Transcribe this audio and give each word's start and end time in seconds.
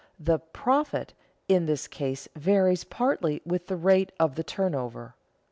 The 0.19 0.39
"profit" 0.39 1.13
in 1.47 1.67
this 1.67 1.87
case 1.87 2.27
varies 2.35 2.83
partly 2.83 3.39
with 3.45 3.67
the 3.67 3.77
rate 3.77 4.11
of 4.19 4.33
the 4.33 4.43
turnover. 4.43 5.13